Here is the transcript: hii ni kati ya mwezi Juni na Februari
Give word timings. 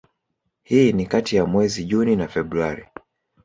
hii 0.63 0.93
ni 0.93 1.05
kati 1.05 1.35
ya 1.35 1.45
mwezi 1.45 1.85
Juni 1.85 2.15
na 2.15 2.27
Februari 2.27 2.85